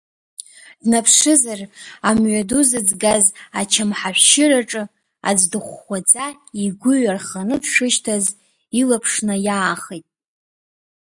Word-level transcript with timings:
Днаԥшызар, 0.83 1.59
амҩаду 2.09 2.61
зыҵгаз 2.69 3.25
ачамҳа 3.59 4.09
ашәшьыраҿы 4.13 4.83
аӡә 5.29 5.45
дыхәхәаӡа 5.51 6.27
игәы 6.63 6.93
ҩарханы 7.01 7.55
дшышьҭаз 7.61 8.25
илаԥш 8.79 9.13
наиаахеит. 9.27 10.05